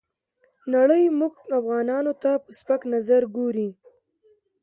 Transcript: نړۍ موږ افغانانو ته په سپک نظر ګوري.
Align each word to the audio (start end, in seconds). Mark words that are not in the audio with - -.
نړۍ 0.73 1.03
موږ 1.19 1.33
افغانانو 1.59 2.13
ته 2.21 2.31
په 2.43 2.49
سپک 2.59 2.81
نظر 2.93 3.21
ګوري. 3.35 3.69